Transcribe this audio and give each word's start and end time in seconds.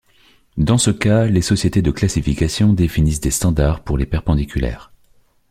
Dans 0.57 0.79
ce 0.79 0.89
cas, 0.89 1.25
les 1.27 1.43
sociétés 1.43 1.83
de 1.83 1.91
classification 1.91 2.73
définissent 2.73 3.19
des 3.19 3.29
standards 3.29 3.83
pour 3.83 3.99
les 3.99 4.07
perpendiculaires. 4.07 4.91